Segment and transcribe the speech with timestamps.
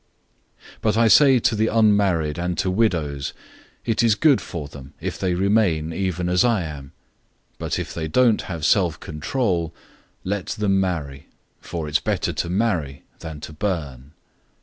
[0.57, 3.33] 007:008 But I say to the unmarried and to widows,
[3.85, 6.85] it is good for them if they remain even as I am.
[7.59, 9.71] 007:009 But if they don't have self control,
[10.23, 11.27] let them marry.
[11.59, 14.13] For it's better to marry than to burn.